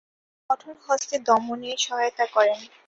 তিনি 0.03 0.45
কঠোরহস্তে 0.49 1.15
দমনে 1.27 1.71
সহায়তা 1.85 2.25
করেন। 2.35 2.59